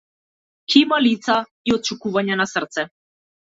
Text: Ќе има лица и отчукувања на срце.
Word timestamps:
Ќе 0.73 0.79
има 0.79 0.97
лица 1.07 1.35
и 1.71 1.75
отчукувања 1.77 2.39
на 2.41 2.49
срце. 2.55 2.89